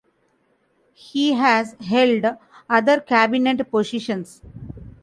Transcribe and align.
He 0.95 1.33
has 1.33 1.73
held 1.79 2.25
other 2.67 2.99
cabinet 3.01 3.69
positions. 3.69 4.41